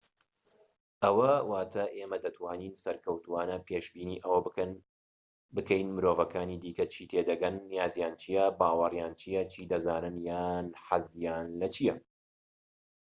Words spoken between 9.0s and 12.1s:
چیە چی دەزانن یان حەزیان لە چیە